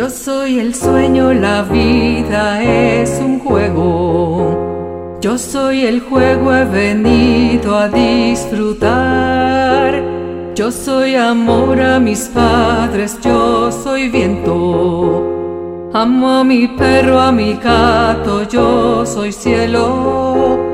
Yo 0.00 0.08
soy 0.08 0.58
el 0.58 0.74
sueño, 0.74 1.34
la 1.34 1.60
vida 1.60 2.62
es 2.62 3.20
un 3.22 3.38
juego. 3.38 5.18
Yo 5.20 5.36
soy 5.36 5.82
el 5.82 6.00
juego, 6.00 6.54
he 6.54 6.64
venido 6.64 7.76
a 7.76 7.86
disfrutar. 7.86 8.82
Yo 10.54 10.72
soy 10.72 11.16
amor 11.16 11.82
a 11.82 12.00
mis 12.00 12.30
padres, 12.30 13.18
yo 13.20 13.70
soy 13.70 14.08
viento. 14.08 15.90
Amo 15.92 16.30
a 16.30 16.44
mi 16.44 16.66
perro, 16.66 17.20
a 17.20 17.30
mi 17.30 17.52
gato, 17.52 18.48
yo 18.48 19.04
soy 19.04 19.32
cielo. 19.32 20.69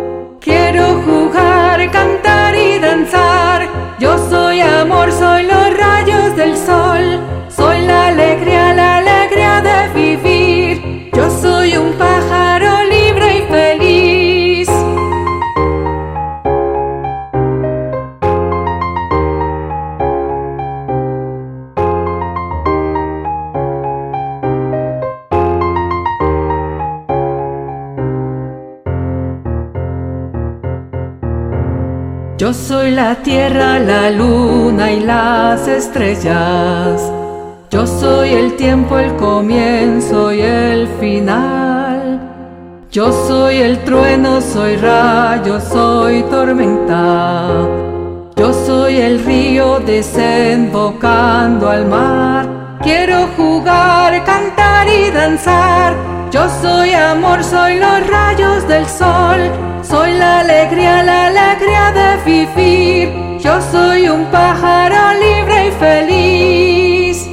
Yo 32.46 32.54
soy 32.54 32.92
la 32.92 33.16
tierra, 33.24 33.80
la 33.80 34.08
luna 34.08 34.92
y 34.92 35.00
las 35.00 35.66
estrellas. 35.66 37.02
Yo 37.72 37.84
soy 37.88 38.34
el 38.34 38.54
tiempo, 38.54 39.00
el 39.00 39.16
comienzo 39.16 40.32
y 40.32 40.42
el 40.42 40.86
final. 41.00 42.20
Yo 42.92 43.10
soy 43.26 43.56
el 43.56 43.82
trueno, 43.82 44.40
soy 44.40 44.76
rayo, 44.76 45.60
soy 45.60 46.22
tormenta. 46.30 47.48
Yo 48.36 48.52
soy 48.52 48.98
el 48.98 49.24
río 49.24 49.80
desembocando 49.80 51.68
al 51.68 51.84
mar. 51.86 52.78
Quiero 52.80 53.26
jugar, 53.36 54.22
cantar 54.22 54.86
y 54.86 55.10
danzar. 55.10 55.94
Yo 56.30 56.48
soy 56.62 56.92
amor, 56.92 57.42
soy 57.42 57.80
los 57.80 58.06
rayos 58.06 58.68
del 58.68 58.86
sol. 58.86 59.50
Soy 59.82 60.14
la 60.14 60.35
vivir. 62.24 63.38
Yo 63.38 63.60
soy 63.60 64.08
un 64.08 64.24
pájaro 64.26 65.18
libre 65.20 65.68
y 65.68 65.70
feliz. 65.72 67.28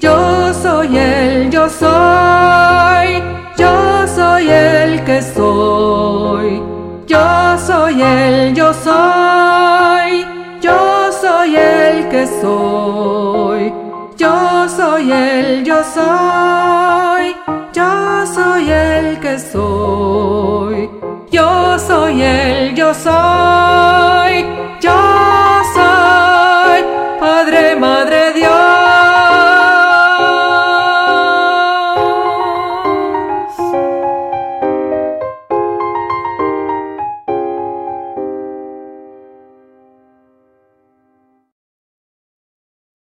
Yo 0.00 0.52
soy 0.54 0.96
el, 0.96 1.50
yo 1.50 1.68
soy. 1.68 3.22
Yo 3.56 4.06
soy 4.08 4.48
el 4.50 5.04
que 5.04 5.22
soy. 5.22 6.62
Yo 7.06 7.58
soy 7.58 8.02
el, 8.02 8.54
yo 8.54 8.72
soy. 8.72 10.26
Yo 10.60 11.12
soy 11.20 11.56
el 11.56 12.08
que 12.08 12.26
soy. 12.40 13.72
Yo 14.16 14.68
soy 14.68 15.12
el, 15.12 15.64
yo 15.64 15.82
soy. 15.84 17.36
Yo 17.72 18.26
soy 18.26 18.70
el 18.70 19.20
que 19.20 19.38
soy. 19.38 20.90
Yo 21.30 21.78
soy 21.78 22.22
el, 22.22 22.74
yo 22.74 22.94
soy. 22.94 23.81